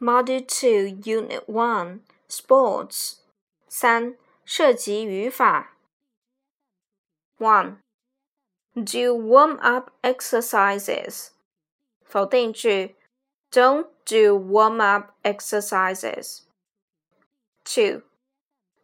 [0.00, 3.20] Module Two, Unit One, Sports.
[3.68, 5.76] 三、涉及语法。
[7.38, 7.76] One.
[8.74, 11.28] Do warm-up exercises.
[12.04, 12.96] 否定句
[13.50, 16.40] Don't do warm-up exercises.
[17.64, 18.02] Two.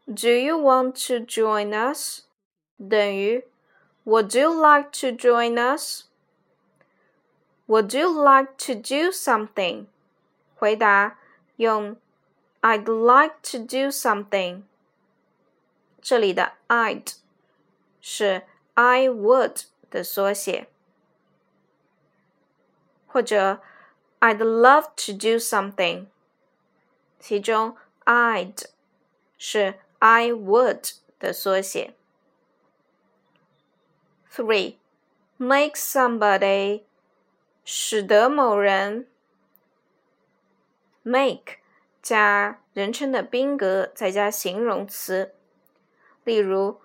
[0.07, 2.23] Do you want to join us?
[2.79, 3.45] 等于
[4.05, 6.05] Would you like to join us?
[7.67, 9.87] Would you like to do something?
[10.61, 11.19] 回答
[11.57, 11.97] 用
[12.63, 14.63] I'd like to do something。
[16.01, 17.15] 这里的 I'd
[18.01, 18.43] 是
[18.75, 20.69] I would 的缩写，
[23.07, 23.61] 或者
[24.21, 26.07] I'd love to do something。
[27.19, 28.67] 其中 I'd
[29.39, 31.95] 是 I would 的缩写。
[34.31, 34.77] Three,
[35.39, 36.83] make somebody
[37.65, 39.09] 使得某人
[41.04, 41.58] make
[42.02, 45.36] 加人称的宾格，再加形容词。
[46.24, 46.80] 例如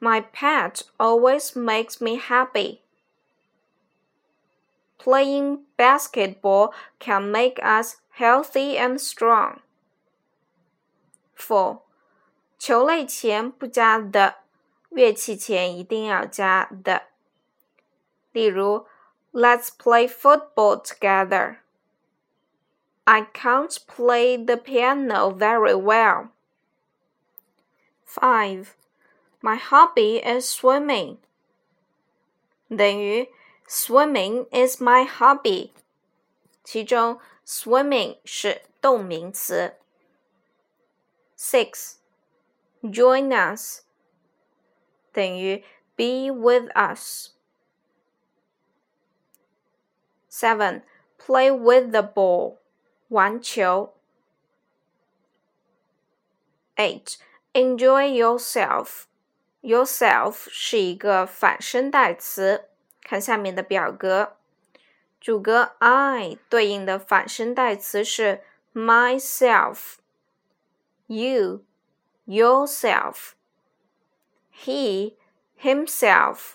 [0.00, 2.80] ，My pet always makes me happy.
[4.98, 9.58] Playing basketball can make us healthy and strong.
[11.36, 11.82] For
[12.58, 14.34] 球类前不加 the，，
[14.88, 17.02] 乐器前一定要加 the。
[18.32, 18.86] 例如
[19.32, 21.58] ，Let's play football together.
[23.07, 26.29] I can't play the piano very well.
[28.05, 28.75] 5.
[29.41, 31.17] My hobby is swimming.
[32.69, 33.29] 等于
[33.67, 35.71] Swimming is my hobby.
[36.63, 39.75] 其中 swimming 是动名词。
[41.37, 41.95] 6.
[42.83, 43.81] Join us
[45.11, 45.63] 等于
[45.95, 47.31] be with us.
[50.29, 50.83] 7.
[51.17, 52.59] Play with the ball
[53.08, 53.94] 玩球.
[57.52, 59.04] Enjoy yourself.
[59.60, 62.68] Yourself 是一个反身代词，
[63.02, 64.36] 看下面的表格。
[65.20, 69.96] 主格 I 对应的反身代词是 myself,
[71.08, 71.64] you,
[72.24, 73.32] yourself,
[74.52, 75.16] he,
[75.60, 76.52] himself,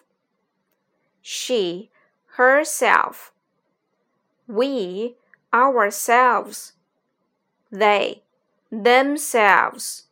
[1.22, 1.90] she,
[2.38, 3.32] herself,
[4.46, 5.18] we,
[5.53, 6.73] ourselves,
[7.71, 8.23] they,
[8.71, 10.03] themselves。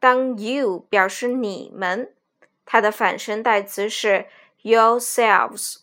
[0.00, 2.12] 当 you 表示你们，
[2.64, 4.26] 它的反身代词是
[4.62, 5.78] yourselves。